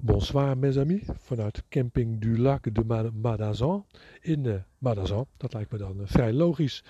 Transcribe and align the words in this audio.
Bonsoir 0.00 0.56
mes 0.56 0.78
amis, 0.78 1.02
vanuit 1.16 1.62
camping 1.68 2.20
du 2.20 2.38
Lac 2.38 2.74
de 2.74 3.10
Madazan 3.12 3.84
in 4.20 4.44
uh, 4.44 4.54
Madazan. 4.78 5.26
Dat 5.36 5.52
lijkt 5.52 5.72
me 5.72 5.78
dan 5.78 6.00
uh, 6.00 6.02
vrij 6.06 6.32
logisch. 6.32 6.84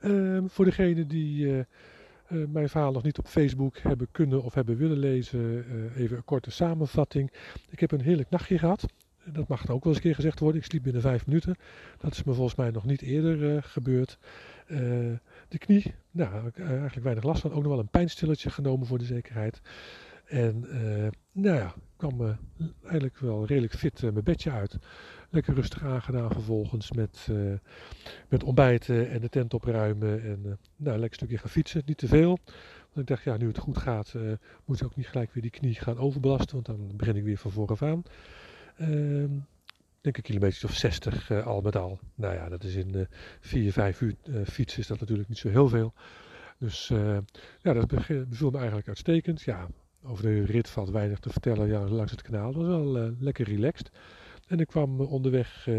Uh, 0.00 0.42
voor 0.46 0.64
degenen 0.64 1.08
die 1.08 1.46
uh, 1.46 1.64
mijn 2.48 2.68
verhaal 2.68 2.92
nog 2.92 3.02
niet 3.02 3.18
op 3.18 3.26
Facebook 3.26 3.78
hebben 3.78 4.08
kunnen 4.10 4.42
of 4.42 4.54
hebben 4.54 4.76
willen 4.76 4.98
lezen, 4.98 5.64
even 5.96 6.16
een 6.16 6.24
korte 6.24 6.50
samenvatting. 6.50 7.32
Ik 7.70 7.80
heb 7.80 7.92
een 7.92 8.00
heerlijk 8.00 8.30
nachtje 8.30 8.58
gehad. 8.58 8.86
Dat 9.24 9.48
mag 9.48 9.60
ook 9.68 9.84
wel 9.84 9.92
eens 9.92 9.96
een 9.96 10.02
keer 10.02 10.14
gezegd 10.14 10.40
worden. 10.40 10.60
Ik 10.60 10.66
sliep 10.66 10.82
binnen 10.82 11.02
vijf 11.02 11.26
minuten. 11.26 11.56
Dat 11.98 12.12
is 12.12 12.24
me 12.24 12.32
volgens 12.32 12.56
mij 12.56 12.70
nog 12.70 12.84
niet 12.84 13.02
eerder 13.02 13.62
gebeurd. 13.62 14.18
de 15.48 15.58
knie, 15.58 15.94
nou, 16.10 16.50
eigenlijk 16.56 17.02
weinig 17.02 17.24
last 17.24 17.40
van. 17.40 17.52
Ook 17.52 17.62
nog 17.62 17.70
wel 17.70 17.78
een 17.78 17.88
pijnstilletje 17.88 18.50
genomen 18.50 18.86
voor 18.86 18.98
de 18.98 19.04
zekerheid. 19.04 19.60
En 20.24 20.64
uh, 20.68 21.08
nou 21.32 21.56
ja, 21.56 21.74
kwam 21.96 22.20
uh, 22.20 22.30
eigenlijk 22.82 23.18
wel 23.18 23.46
redelijk 23.46 23.74
fit 23.74 24.02
uh, 24.02 24.10
mijn 24.10 24.24
bedje 24.24 24.50
uit. 24.50 24.78
Lekker 25.30 25.54
rustig 25.54 25.84
aangedaan 25.84 26.30
vervolgens 26.30 26.92
met, 26.92 27.28
met 28.28 28.44
ontbijten 28.44 29.10
en 29.10 29.20
de 29.20 29.28
tent 29.28 29.54
opruimen. 29.54 30.22
En 30.22 30.58
nou, 30.76 30.98
lekker 30.98 31.14
stukje 31.14 31.38
gaan 31.38 31.50
fietsen, 31.50 31.82
niet 31.86 31.98
te 31.98 32.06
veel. 32.06 32.38
Want 32.76 32.96
ik 32.96 33.06
dacht, 33.06 33.22
ja, 33.22 33.36
nu 33.36 33.46
het 33.46 33.58
goed 33.58 33.78
gaat, 33.78 34.14
moet 34.64 34.80
ik 34.80 34.86
ook 34.86 34.96
niet 34.96 35.06
gelijk 35.06 35.32
weer 35.32 35.42
die 35.42 35.50
knie 35.50 35.74
gaan 35.74 35.98
overbelasten. 35.98 36.54
Want 36.54 36.66
dan 36.66 36.96
begin 36.96 37.16
ik 37.16 37.24
weer 37.24 37.36
van 37.36 37.50
vooraf 37.50 37.82
aan. 37.82 38.02
Ehm, 38.76 39.30
denk 40.00 40.16
een 40.16 40.22
kilometer 40.22 40.68
of 40.68 40.74
60 40.74 41.30
al 41.44 41.60
met 41.60 41.76
al. 41.76 41.98
Nou 42.14 42.34
ja, 42.34 42.48
dat 42.48 42.64
is 42.64 42.74
in 42.74 43.06
4, 43.40 43.72
5 43.72 44.00
uur 44.00 44.14
fietsen 44.44 44.80
is 44.80 44.86
dat 44.86 45.00
natuurlijk 45.00 45.28
niet 45.28 45.38
zo 45.38 45.48
heel 45.48 45.68
veel. 45.68 45.94
Dus 46.58 46.88
ja, 47.62 47.72
dat 47.72 47.86
beviel 47.86 48.50
me 48.50 48.56
eigenlijk 48.56 48.88
uitstekend. 48.88 49.42
Ja, 49.42 49.68
over 50.04 50.22
de 50.22 50.44
rit 50.44 50.68
valt 50.68 50.90
weinig 50.90 51.18
te 51.18 51.30
vertellen 51.30 51.68
ja, 51.68 51.80
langs 51.80 52.10
het 52.10 52.22
kanaal. 52.22 52.46
Het 52.46 52.56
was 52.56 52.66
wel 52.66 52.96
uh, 52.96 53.08
lekker 53.18 53.46
relaxed. 53.46 53.90
En 54.46 54.60
ik 54.60 54.66
kwam 54.66 55.00
uh, 55.00 55.12
onderweg 55.12 55.66
uh, 55.68 55.76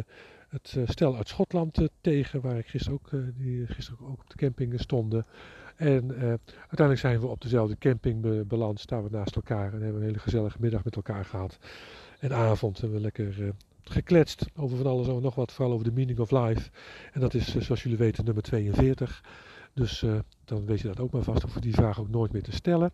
het 0.50 0.78
stel 0.86 1.16
uit 1.16 1.28
Schotland 1.28 1.90
tegen, 2.02 2.42
waar 2.42 2.58
ik 2.58 2.68
gisteren 2.68 3.00
ook, 3.00 3.10
die 3.38 3.68
gisteren 3.68 4.08
ook 4.08 4.20
op 4.22 4.30
de 4.30 4.36
camping 4.36 4.80
stonden. 4.80 5.26
En 5.76 6.12
uiteindelijk 6.48 7.00
zijn 7.00 7.20
we 7.20 7.28
op 7.28 7.42
dezelfde 7.42 7.78
camping 7.78 8.22
be 8.22 8.44
beland, 8.48 8.80
staan 8.80 9.04
we 9.04 9.10
naast 9.12 9.36
elkaar 9.36 9.74
en 9.74 9.82
hebben 9.82 10.02
een 10.02 10.08
hele 10.08 10.20
gezellige 10.20 10.58
middag 10.60 10.84
met 10.84 10.96
elkaar 10.96 11.26
gehad. 11.26 11.58
En 12.20 12.34
avond 12.34 12.80
hebben 12.80 12.98
we 12.98 13.04
lekker 13.04 13.54
gekletst 13.84 14.46
over 14.56 14.78
van 14.78 14.86
alles 14.86 15.08
en 15.08 15.22
nog 15.22 15.36
wat, 15.36 15.52
vooral 15.52 15.74
over 15.74 15.86
de 15.86 15.92
meaning 15.92 16.20
of 16.20 16.32
life. 16.32 16.70
En 17.12 17.20
dat 17.20 17.34
is, 17.34 17.58
zoals 17.58 17.84
jullie 17.84 17.98
weten, 17.98 18.26
nummer 18.26 18.44
42. 18.44 19.24
Dus 19.74 20.06
dan 20.46 20.66
weet 20.66 20.80
je 20.80 20.88
dat 20.88 21.00
ook 21.00 21.12
maar 21.12 21.24
vast, 21.24 21.42
hoef 21.42 21.54
je 21.54 21.60
die 21.60 21.74
vraag 21.74 22.00
ook 22.00 22.10
nooit 22.10 22.32
meer 22.32 22.44
te 22.44 22.52
stellen. 22.52 22.92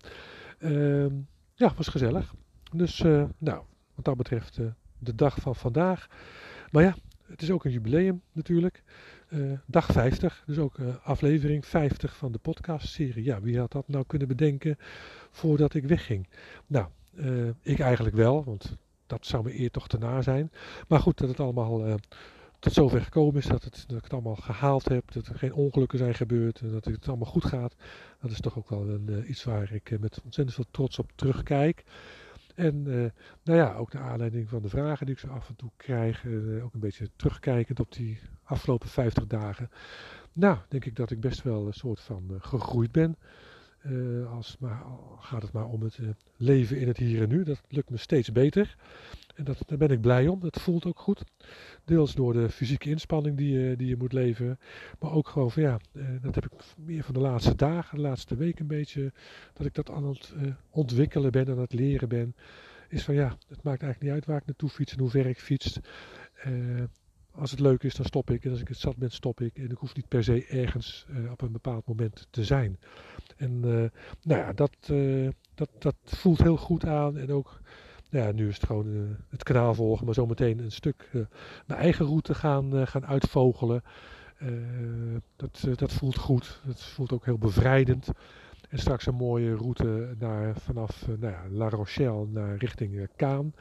Uh, 0.59 1.05
ja, 1.53 1.73
was 1.75 1.87
gezellig. 1.87 2.33
Dus, 2.71 2.99
uh, 2.99 3.23
nou, 3.37 3.63
wat 3.95 4.05
dat 4.05 4.17
betreft 4.17 4.57
uh, 4.57 4.67
de 4.97 5.15
dag 5.15 5.35
van 5.41 5.55
vandaag. 5.55 6.07
Maar 6.71 6.83
ja, 6.83 6.95
het 7.25 7.41
is 7.41 7.51
ook 7.51 7.65
een 7.65 7.71
jubileum 7.71 8.21
natuurlijk. 8.31 8.83
Dag 9.65 9.85
50, 9.85 10.43
dus 10.45 10.57
ook 10.57 10.77
aflevering 11.03 11.65
50 11.65 12.15
van 12.15 12.31
de 12.31 12.37
podcastserie. 12.37 13.23
Ja, 13.23 13.41
wie 13.41 13.59
had 13.59 13.71
dat 13.71 13.87
nou 13.87 14.03
kunnen 14.07 14.27
bedenken 14.27 14.77
voordat 15.31 15.73
ik 15.73 15.85
wegging? 15.85 16.27
Nou, 16.67 16.87
ik 17.61 17.79
eigenlijk 17.79 18.15
wel, 18.15 18.43
want 18.43 18.77
dat 19.07 19.25
zou 19.25 19.43
me 19.43 19.59
eer 19.59 19.71
toch 19.71 19.87
te 19.87 19.97
na 19.97 20.21
zijn. 20.21 20.51
Maar 20.87 20.99
goed, 20.99 21.17
dat 21.17 21.29
het 21.29 21.39
allemaal 21.39 21.97
tot 22.59 22.73
zover 22.73 23.01
gekomen 23.01 23.35
is, 23.35 23.45
dat, 23.45 23.63
het, 23.63 23.83
dat 23.87 23.97
ik 23.97 24.03
het 24.03 24.13
allemaal 24.13 24.35
gehaald 24.35 24.89
heb, 24.89 25.11
dat 25.11 25.27
er 25.27 25.37
geen 25.37 25.53
ongelukken 25.53 25.97
zijn 25.97 26.13
gebeurd, 26.13 26.61
dat 26.71 26.85
het 26.85 27.07
allemaal 27.07 27.31
goed 27.31 27.45
gaat. 27.45 27.75
Dat 28.21 28.31
is 28.31 28.39
toch 28.39 28.57
ook 28.57 28.69
wel 28.69 28.89
een, 28.89 29.05
uh, 29.09 29.29
iets 29.29 29.43
waar 29.43 29.71
ik 29.71 29.89
uh, 29.89 29.99
met 29.99 30.21
ontzettend 30.23 30.55
veel 30.55 30.65
trots 30.71 30.99
op 30.99 31.11
terugkijk. 31.15 31.83
En 32.55 32.75
uh, 32.87 33.09
nou 33.43 33.57
ja, 33.57 33.73
ook 33.73 33.93
naar 33.93 34.03
aanleiding 34.03 34.49
van 34.49 34.61
de 34.61 34.69
vragen 34.69 35.05
die 35.05 35.15
ik 35.15 35.21
zo 35.21 35.27
af 35.27 35.49
en 35.49 35.55
toe 35.55 35.71
krijg, 35.77 36.25
ook 36.63 36.73
een 36.73 36.79
beetje 36.79 37.09
terugkijkend 37.15 37.79
op 37.79 37.91
die 37.91 38.19
afgelopen 38.43 38.89
50 38.89 39.27
dagen. 39.27 39.69
Nou, 40.33 40.57
denk 40.67 40.85
ik 40.85 40.95
dat 40.95 41.11
ik 41.11 41.19
best 41.19 41.43
wel 41.43 41.67
een 41.67 41.73
soort 41.73 41.99
van 41.99 42.37
gegroeid 42.39 42.91
ben. 42.91 43.17
Als 44.29 44.57
maar, 44.59 44.83
gaat 45.19 45.41
het 45.41 45.51
maar 45.51 45.65
om 45.65 45.81
het 45.81 45.99
leven 46.37 46.79
in 46.79 46.87
het 46.87 46.97
hier 46.97 47.21
en 47.21 47.29
nu. 47.29 47.43
Dat 47.43 47.61
lukt 47.67 47.89
me 47.89 47.97
steeds 47.97 48.31
beter. 48.31 48.75
En 49.35 49.43
dat, 49.43 49.63
daar 49.65 49.77
ben 49.77 49.89
ik 49.89 50.01
blij 50.01 50.27
om. 50.27 50.39
Dat 50.39 50.61
voelt 50.61 50.85
ook 50.85 50.99
goed. 50.99 51.23
Deels 51.85 52.15
door 52.15 52.33
de 52.33 52.49
fysieke 52.49 52.89
inspanning 52.89 53.37
die 53.37 53.75
die 53.75 53.87
je 53.87 53.97
moet 53.97 54.13
leveren. 54.13 54.59
Maar 54.99 55.11
ook 55.11 55.27
gewoon 55.27 55.51
van 55.51 55.63
ja, 55.63 55.79
eh, 55.93 56.03
dat 56.21 56.35
heb 56.35 56.45
ik 56.45 56.51
meer 56.77 57.03
van 57.03 57.13
de 57.13 57.19
laatste 57.19 57.55
dagen, 57.55 57.95
de 57.95 58.01
laatste 58.01 58.35
week 58.35 58.59
een 58.59 58.67
beetje. 58.67 59.13
Dat 59.53 59.65
ik 59.65 59.73
dat 59.73 59.89
aan 59.89 60.05
het 60.05 60.33
eh, 60.37 60.51
ontwikkelen 60.69 61.31
ben, 61.31 61.49
aan 61.49 61.59
het 61.59 61.73
leren 61.73 62.09
ben. 62.09 62.35
Is 62.89 63.03
van 63.03 63.13
ja, 63.13 63.27
het 63.47 63.63
maakt 63.63 63.81
eigenlijk 63.81 64.01
niet 64.01 64.11
uit 64.11 64.25
waar 64.25 64.37
ik 64.37 64.45
naartoe 64.45 64.69
fiets 64.69 64.93
en 64.93 64.99
hoe 64.99 65.09
ver 65.09 65.25
ik 65.25 65.39
fiets. 65.39 65.79
Eh, 67.39 67.41
als 67.41 67.51
het 67.51 67.59
leuk 67.59 67.83
is, 67.83 67.95
dan 67.95 68.05
stop 68.05 68.29
ik. 68.29 68.45
En 68.45 68.51
als 68.51 68.61
ik 68.61 68.67
het 68.67 68.77
zat 68.77 68.97
ben, 68.97 69.11
stop 69.11 69.41
ik. 69.41 69.57
En 69.57 69.71
ik 69.71 69.77
hoef 69.77 69.95
niet 69.95 70.07
per 70.07 70.23
se 70.23 70.45
ergens 70.45 71.05
uh, 71.09 71.31
op 71.31 71.41
een 71.41 71.51
bepaald 71.51 71.87
moment 71.87 72.27
te 72.29 72.43
zijn. 72.43 72.79
En 73.37 73.51
uh, 73.51 73.89
nou 74.23 74.41
ja, 74.41 74.53
dat, 74.53 74.71
uh, 74.91 75.29
dat, 75.55 75.69
dat 75.79 75.95
voelt 76.05 76.41
heel 76.41 76.57
goed 76.57 76.85
aan. 76.85 77.17
En 77.17 77.31
ook 77.31 77.61
ja, 78.09 78.31
nu 78.31 78.47
is 78.47 78.55
het 78.55 78.65
gewoon 78.65 79.17
het 79.29 79.43
kanaal 79.43 79.73
volgen, 79.73 80.05
maar 80.05 80.13
zometeen 80.13 80.59
een 80.59 80.71
stuk 80.71 81.09
mijn 81.65 81.79
eigen 81.79 82.05
route 82.05 82.33
gaan, 82.33 82.87
gaan 82.87 83.05
uitvogelen. 83.05 83.83
dat, 85.35 85.67
dat 85.75 85.93
voelt 85.93 86.17
goed. 86.17 86.61
Dat 86.65 86.83
voelt 86.83 87.11
ook 87.11 87.25
heel 87.25 87.37
bevrijdend. 87.37 88.07
En 88.69 88.79
straks 88.79 89.05
een 89.05 89.15
mooie 89.15 89.55
route 89.55 90.15
naar, 90.19 90.55
vanaf 90.55 91.07
nou 91.07 91.33
ja, 91.33 91.43
La 91.49 91.69
Rochelle 91.69 92.27
naar 92.27 92.57
richting 92.57 93.09
Kaan, 93.15 93.53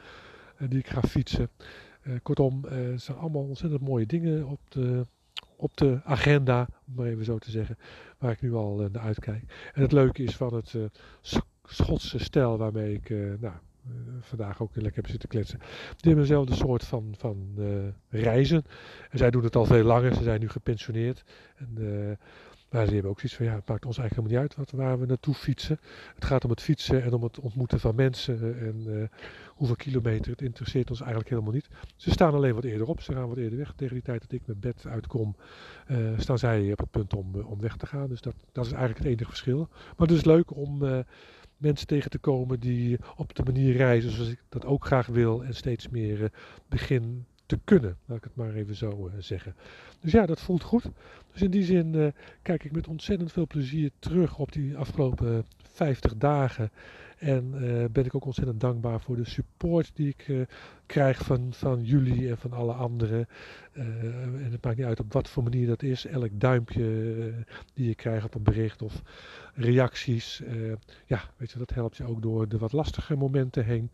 die 0.57 0.79
ik 0.79 0.87
ga 0.87 1.01
fietsen. 1.01 1.49
Kortom, 2.23 2.63
het 2.63 3.01
zijn 3.01 3.17
allemaal 3.17 3.41
ontzettend 3.41 3.81
mooie 3.81 4.05
dingen 4.05 4.47
op 4.47 4.59
de, 4.69 5.05
op 5.55 5.77
de 5.77 5.99
agenda, 6.03 6.67
om 6.87 6.93
maar 6.95 7.05
even 7.05 7.25
zo 7.25 7.37
te 7.37 7.51
zeggen, 7.51 7.77
waar 8.17 8.31
ik 8.31 8.41
nu 8.41 8.53
al 8.53 8.89
naar 8.91 9.01
uitkijk. 9.01 9.71
En 9.73 9.81
het 9.81 9.91
leuke 9.91 10.23
is 10.23 10.35
van 10.35 10.53
het 10.53 10.75
Schotse 11.63 12.19
stijl 12.19 12.57
waarmee 12.57 12.93
ik 12.93 13.09
nou, 13.39 13.53
vandaag 14.19 14.61
ook 14.61 14.71
lekker 14.73 14.93
hebben 14.93 15.11
zitten 15.11 15.29
kletsen. 15.29 15.59
Die 15.59 15.67
hebben 16.01 16.23
dezelfde 16.23 16.55
soort 16.55 16.83
van, 16.83 17.13
van 17.17 17.53
reizen. 18.09 18.63
En 19.09 19.17
zij 19.17 19.31
doen 19.31 19.43
het 19.43 19.55
al 19.55 19.65
veel 19.65 19.83
langer. 19.83 20.13
Ze 20.13 20.23
zijn 20.23 20.39
nu 20.39 20.49
gepensioneerd. 20.49 21.23
En, 21.55 21.77
maar 22.69 22.85
ze 22.85 22.93
hebben 22.93 23.11
ook 23.11 23.19
zoiets 23.19 23.37
van, 23.37 23.45
ja, 23.45 23.55
het 23.55 23.67
maakt 23.67 23.85
ons 23.85 23.97
eigenlijk 23.97 24.27
helemaal 24.27 24.47
niet 24.47 24.57
uit 24.57 24.69
wat, 24.71 24.79
waar 24.79 24.99
we 24.99 25.05
naartoe 25.05 25.33
fietsen. 25.33 25.79
Het 26.15 26.25
gaat 26.25 26.43
om 26.43 26.49
het 26.49 26.61
fietsen 26.61 27.03
en 27.03 27.13
om 27.13 27.23
het 27.23 27.39
ontmoeten 27.39 27.79
van 27.79 27.95
mensen. 27.95 28.59
En 28.59 29.09
hoeveel 29.47 29.75
kilometer, 29.75 30.31
het 30.31 30.41
interesseert 30.41 30.89
ons 30.89 30.99
eigenlijk 30.99 31.29
helemaal 31.29 31.53
niet. 31.53 31.67
Ze 31.95 32.11
staan 32.11 32.33
alleen 32.33 32.53
wat 32.53 32.63
eerder 32.63 32.87
op. 32.87 33.01
Ze 33.01 33.13
gaan 33.13 33.27
wat 33.27 33.37
eerder 33.37 33.57
weg. 33.57 33.73
Tegen 33.75 33.93
die 33.93 34.03
tijd 34.03 34.21
dat 34.21 34.31
ik 34.31 34.41
met 34.45 34.59
bed 34.59 34.85
uitkom, 34.87 35.35
staan 36.17 36.37
zij 36.37 36.71
op 36.71 36.79
het 36.79 36.91
punt 36.91 37.13
om, 37.13 37.35
om 37.35 37.59
weg 37.59 37.77
te 37.77 37.85
gaan. 37.85 38.07
Dus 38.09 38.21
dat, 38.21 38.35
dat 38.51 38.65
is 38.65 38.71
eigenlijk 38.71 38.99
het 39.03 39.13
enige 39.13 39.29
verschil. 39.29 39.67
Maar 39.97 40.07
het 40.07 40.17
is 40.17 40.25
leuk 40.25 40.55
om 40.55 40.83
mensen 41.59 41.87
tegen 41.87 42.09
te 42.09 42.17
komen 42.17 42.59
die 42.59 42.97
op 43.15 43.35
de 43.35 43.43
manier 43.43 43.75
reizen 43.75 44.11
zoals 44.11 44.29
ik 44.29 44.43
dat 44.49 44.65
ook 44.65 44.85
graag 44.85 45.07
wil 45.07 45.43
en 45.43 45.55
steeds 45.55 45.89
meer 45.89 46.21
uh, 46.21 46.27
begin 46.67 47.25
te 47.49 47.59
kunnen, 47.63 47.97
laat 48.05 48.17
ik 48.17 48.23
het 48.23 48.35
maar 48.35 48.53
even 48.53 48.75
zo 48.75 49.07
uh, 49.07 49.13
zeggen. 49.19 49.55
Dus 49.99 50.11
ja, 50.11 50.25
dat 50.25 50.41
voelt 50.41 50.63
goed. 50.63 50.83
Dus 51.31 51.41
in 51.41 51.51
die 51.51 51.63
zin 51.63 51.93
uh, 51.93 52.07
kijk 52.41 52.63
ik 52.63 52.71
met 52.71 52.87
ontzettend 52.87 53.31
veel 53.31 53.47
plezier 53.47 53.91
terug 53.99 54.37
op 54.37 54.51
die 54.51 54.77
afgelopen 54.77 55.45
50 55.57 56.17
dagen 56.17 56.71
en 57.17 57.51
uh, 57.53 57.85
ben 57.91 58.05
ik 58.05 58.15
ook 58.15 58.25
ontzettend 58.25 58.59
dankbaar 58.59 59.01
voor 59.01 59.15
de 59.15 59.29
support 59.29 59.91
die 59.93 60.07
ik 60.17 60.47
krijg 60.85 61.25
van, 61.25 61.53
van 61.53 61.83
jullie 61.83 62.29
en 62.29 62.37
van 62.37 62.53
alle 62.53 62.73
anderen. 62.73 63.27
En 63.73 64.49
het 64.51 64.63
maakt 64.63 64.77
niet 64.77 64.85
uit 64.85 64.99
op 64.99 65.13
wat 65.13 65.29
voor 65.29 65.43
manier 65.43 65.67
dat 65.67 65.83
is. 65.83 66.05
Elk 66.05 66.29
duimpje 66.31 66.83
die 67.73 67.87
je 67.87 67.95
krijgt 67.95 68.25
op 68.25 68.35
een 68.35 68.43
bericht 68.43 68.81
of 68.81 69.01
reacties. 69.53 70.41
ja, 71.05 71.21
weet 71.37 71.51
je, 71.51 71.57
dat 71.57 71.73
helpt 71.73 71.97
je 71.97 72.05
ook 72.05 72.21
door 72.21 72.47
de 72.47 72.57
wat 72.57 72.71
lastige 72.71 73.15
momenten 73.15 73.65
heen. 73.65 73.91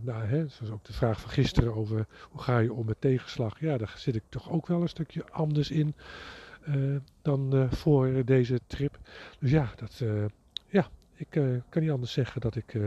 Nou, 0.00 0.24
hè, 0.24 0.48
zoals 0.48 0.72
ook 0.72 0.84
de 0.84 0.92
vraag 0.92 1.20
van 1.20 1.30
gisteren 1.30 1.74
over 1.74 2.06
hoe 2.30 2.42
ga 2.42 2.58
je 2.58 2.72
om 2.72 2.86
met 2.86 3.00
tegenslag. 3.00 3.60
Ja, 3.60 3.78
daar 3.78 3.94
zit 3.96 4.14
ik 4.14 4.22
toch 4.28 4.50
ook 4.50 4.66
wel 4.66 4.82
een 4.82 4.88
stukje 4.88 5.30
anders 5.30 5.70
in 5.70 5.94
dan 7.22 7.68
voor 7.70 8.24
deze 8.24 8.60
trip. 8.66 8.98
Dus 9.38 9.50
ja, 9.50 9.72
dat 9.76 10.02
ja, 10.68 10.88
ik 11.16 11.36
uh, 11.36 11.56
kan 11.68 11.82
niet 11.82 11.90
anders 11.90 12.12
zeggen 12.12 12.40
dat 12.40 12.56
ik 12.56 12.74
uh, 12.74 12.86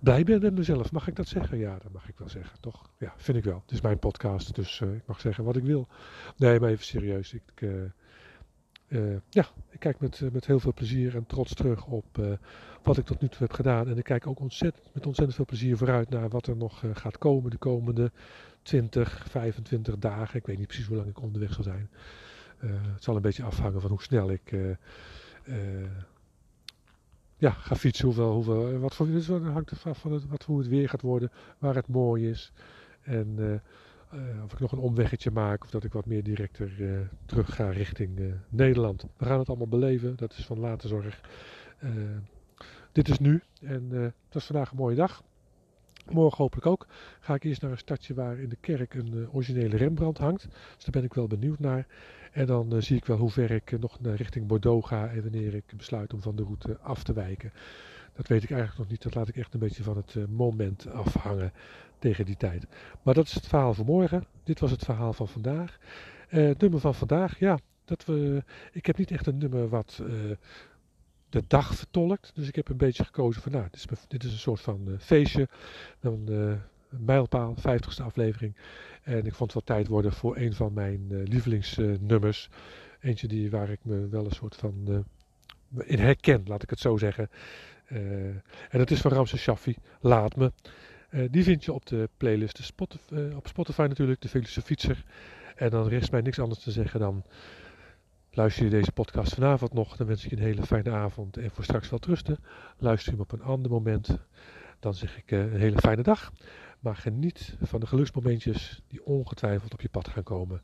blij 0.00 0.24
ben 0.24 0.40
met 0.40 0.54
mezelf. 0.54 0.92
Mag 0.92 1.08
ik 1.08 1.16
dat 1.16 1.28
zeggen? 1.28 1.58
Ja, 1.58 1.78
dat 1.82 1.92
mag 1.92 2.08
ik 2.08 2.18
wel 2.18 2.28
zeggen, 2.28 2.60
toch? 2.60 2.90
Ja, 2.98 3.14
vind 3.16 3.38
ik 3.38 3.44
wel. 3.44 3.60
Het 3.62 3.70
is 3.70 3.80
mijn 3.80 3.98
podcast, 3.98 4.54
dus 4.54 4.80
uh, 4.80 4.94
ik 4.94 5.06
mag 5.06 5.20
zeggen 5.20 5.44
wat 5.44 5.56
ik 5.56 5.62
wil. 5.62 5.88
Nee, 6.36 6.60
maar 6.60 6.70
even 6.70 6.84
serieus. 6.84 7.32
Ik, 7.32 7.68
ja, 9.28 9.46
ik 9.70 9.80
kijk 9.80 10.00
met, 10.00 10.20
met 10.32 10.46
heel 10.46 10.60
veel 10.60 10.72
plezier 10.72 11.16
en 11.16 11.26
trots 11.26 11.54
terug 11.54 11.86
op 11.86 12.38
wat 12.82 12.98
ik 12.98 13.04
tot 13.04 13.20
nu 13.20 13.28
toe 13.28 13.38
heb 13.38 13.52
gedaan. 13.52 13.88
En 13.88 13.98
ik 13.98 14.04
kijk 14.04 14.26
ook 14.26 14.40
ontzettend, 14.40 14.84
met 14.92 15.06
ontzettend 15.06 15.36
veel 15.36 15.44
plezier 15.44 15.76
vooruit 15.76 16.08
naar 16.08 16.28
wat 16.28 16.46
er 16.46 16.56
nog 16.56 16.82
gaat 16.92 17.18
komen 17.18 17.50
de 17.50 17.56
komende 17.56 18.12
20, 18.62 19.26
25 19.28 19.98
dagen. 19.98 20.38
Ik 20.38 20.46
weet 20.46 20.58
niet 20.58 20.66
precies 20.66 20.86
hoe 20.86 20.96
lang 20.96 21.08
ik 21.08 21.22
onderweg 21.22 21.52
zal 21.52 21.64
zijn. 21.64 21.90
het 22.92 23.04
zal 23.04 23.16
een 23.16 23.22
beetje 23.22 23.42
afhangen 23.42 23.80
van 23.80 23.90
hoe 23.90 24.02
snel 24.02 24.30
ik 24.30 24.52
ja, 27.38 27.50
ga 27.50 27.76
fietsen. 27.76 28.04
Hoeveel, 28.04 28.32
hoeveel, 28.32 28.78
wat 28.78 28.94
voor, 28.94 29.06
dus 29.06 29.26
hangt 29.26 29.84
af 29.84 29.98
van 29.98 30.12
het, 30.12 30.28
wat, 30.28 30.44
hoe 30.44 30.58
het 30.58 30.68
weer 30.68 30.88
gaat 30.88 31.00
worden, 31.00 31.30
waar 31.58 31.74
het 31.74 31.88
mooi 31.88 32.28
is. 32.28 32.52
En 33.02 33.62
uh, 34.16 34.44
of 34.44 34.52
ik 34.52 34.60
nog 34.60 34.72
een 34.72 34.78
omweggetje 34.78 35.30
maak 35.30 35.64
of 35.64 35.70
dat 35.70 35.84
ik 35.84 35.92
wat 35.92 36.06
meer 36.06 36.22
directer 36.22 36.80
uh, 36.80 37.00
terug 37.26 37.54
ga 37.54 37.70
richting 37.70 38.18
uh, 38.18 38.32
Nederland. 38.48 39.06
We 39.16 39.24
gaan 39.24 39.38
het 39.38 39.48
allemaal 39.48 39.68
beleven, 39.68 40.16
dat 40.16 40.32
is 40.32 40.46
van 40.46 40.58
later 40.58 40.88
zorg. 40.88 41.20
dit 42.92 43.08
is 43.08 43.18
nu 43.18 43.42
en 43.60 43.90
het 43.90 44.14
was 44.32 44.46
vandaag 44.46 44.70
een 44.70 44.76
mooie 44.76 44.96
dag. 44.96 45.22
Morgen 46.10 46.42
hopelijk 46.42 46.66
ook. 46.66 46.86
Ga 47.20 47.34
ik 47.34 47.44
eerst 47.44 47.62
naar 47.62 47.70
een 47.70 47.78
stadje 47.78 48.14
waar 48.14 48.38
in 48.38 48.48
de 48.48 48.56
kerk 48.60 48.94
een 48.94 49.28
originele 49.32 49.76
Rembrandt 49.76 50.18
hangt. 50.18 50.42
Dus 50.42 50.84
daar 50.84 50.90
ben 50.90 51.04
ik 51.04 51.14
wel 51.14 51.26
benieuwd 51.26 51.58
naar. 51.58 51.86
En 52.32 52.46
dan 52.46 52.82
zie 52.82 52.96
ik 52.96 53.04
wel 53.04 53.16
hoe 53.16 53.30
ver 53.30 53.50
ik 53.50 53.78
nog 53.80 54.00
naar 54.00 54.14
richting 54.14 54.46
Bordeaux 54.46 54.88
ga 54.88 55.08
en 55.08 55.22
wanneer 55.22 55.54
ik 55.54 55.72
besluit 55.76 56.12
om 56.12 56.20
van 56.20 56.36
de 56.36 56.42
route 56.42 56.78
af 56.78 57.02
te 57.02 57.12
wijken. 57.12 57.52
Dat 58.16 58.28
weet 58.28 58.42
ik 58.42 58.50
eigenlijk 58.50 58.78
nog 58.78 58.88
niet. 58.88 59.02
Dat 59.02 59.14
laat 59.14 59.28
ik 59.28 59.36
echt 59.36 59.54
een 59.54 59.60
beetje 59.60 59.82
van 59.82 59.96
het 59.96 60.16
moment 60.30 60.90
afhangen 60.90 61.52
tegen 61.98 62.24
die 62.24 62.36
tijd. 62.36 62.66
Maar 63.02 63.14
dat 63.14 63.26
is 63.26 63.34
het 63.34 63.46
verhaal 63.46 63.74
van 63.74 63.84
morgen. 63.84 64.24
Dit 64.44 64.60
was 64.60 64.70
het 64.70 64.84
verhaal 64.84 65.12
van 65.12 65.28
vandaag. 65.28 65.78
Uh, 66.30 66.46
het 66.46 66.60
nummer 66.60 66.80
van 66.80 66.94
vandaag, 66.94 67.38
ja, 67.38 67.58
dat 67.84 68.04
we, 68.04 68.44
ik 68.72 68.86
heb 68.86 68.96
niet 68.96 69.10
echt 69.10 69.26
een 69.26 69.38
nummer 69.38 69.68
wat 69.68 70.00
uh, 70.02 70.08
de 71.28 71.44
dag 71.46 71.74
vertolkt. 71.74 72.32
Dus 72.34 72.48
ik 72.48 72.54
heb 72.54 72.68
een 72.68 72.76
beetje 72.76 73.04
gekozen 73.04 73.42
van, 73.42 73.52
nou, 73.52 73.64
dit 73.70 73.90
is, 73.90 74.06
dit 74.08 74.24
is 74.24 74.32
een 74.32 74.38
soort 74.38 74.60
van 74.60 74.96
feestje. 74.98 75.48
Dan 76.00 76.22
een 76.26 76.60
mijlpaal, 76.88 77.54
50ste 77.58 78.02
aflevering. 78.02 78.56
En 79.02 79.26
ik 79.26 79.34
vond 79.34 79.52
het 79.52 79.64
wel 79.66 79.76
tijd 79.76 79.88
worden 79.88 80.12
voor 80.12 80.36
een 80.36 80.54
van 80.54 80.72
mijn 80.72 81.22
lievelingsnummers. 81.22 82.48
Eentje 83.00 83.28
die, 83.28 83.50
waar 83.50 83.70
ik 83.70 83.80
me 83.82 84.08
wel 84.08 84.24
een 84.24 84.30
soort 84.30 84.56
van 84.56 85.04
in 85.84 85.98
herken, 85.98 86.42
laat 86.46 86.62
ik 86.62 86.70
het 86.70 86.78
zo 86.78 86.96
zeggen. 86.96 87.28
En 87.88 88.78
dat 88.78 88.90
is 88.90 89.00
van 89.00 89.12
Ramses 89.12 89.40
Shaffi, 89.40 89.76
Laat 90.00 90.36
Me. 90.36 90.52
Uh, 91.10 91.28
die 91.30 91.42
vind 91.42 91.64
je 91.64 91.72
op 91.72 91.86
de 91.86 92.08
playlist 92.16 92.76
de 92.76 92.98
uh, 93.10 93.36
op 93.36 93.46
Spotify 93.46 93.86
natuurlijk, 93.88 94.20
de 94.20 94.28
Fietser. 94.62 95.04
En 95.56 95.70
dan 95.70 95.88
rest 95.88 96.10
mij 96.10 96.20
niks 96.20 96.38
anders 96.38 96.60
te 96.60 96.70
zeggen 96.70 97.00
dan 97.00 97.24
luister 98.30 98.64
je 98.64 98.70
deze 98.70 98.92
podcast 98.92 99.34
vanavond 99.34 99.72
nog. 99.72 99.96
Dan 99.96 100.06
wens 100.06 100.24
ik 100.24 100.30
je 100.30 100.36
een 100.36 100.42
hele 100.42 100.62
fijne 100.62 100.90
avond 100.90 101.36
en 101.36 101.50
voor 101.50 101.64
straks 101.64 101.90
wel 101.90 101.98
rusten. 102.06 102.38
Luister 102.78 103.12
je 103.12 103.18
hem 103.18 103.26
op 103.30 103.32
een 103.32 103.46
ander 103.46 103.70
moment. 103.70 104.18
Dan 104.80 104.94
zeg 104.94 105.16
ik 105.16 105.30
een 105.30 105.56
hele 105.56 105.78
fijne 105.78 106.02
dag. 106.02 106.32
Maar 106.80 106.96
geniet 106.96 107.56
van 107.62 107.80
de 107.80 107.86
geluksmomentjes 107.86 108.82
die 108.88 109.06
ongetwijfeld 109.06 109.72
op 109.72 109.80
je 109.80 109.88
pad 109.88 110.08
gaan 110.08 110.22
komen. 110.22 110.60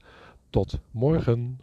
Tot 0.50 0.80
morgen. 0.90 1.60